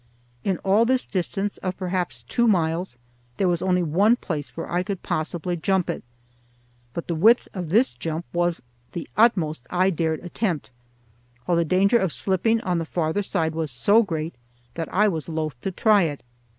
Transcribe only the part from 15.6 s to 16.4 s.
to try it.